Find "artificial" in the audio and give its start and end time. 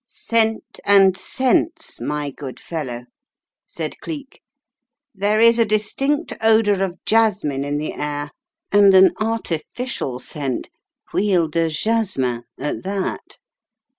9.19-10.17